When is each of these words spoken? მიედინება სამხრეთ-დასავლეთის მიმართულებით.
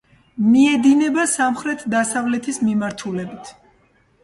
მიედინება 0.45 1.25
სამხრეთ-დასავლეთის 1.33 2.59
მიმართულებით. 2.65 3.55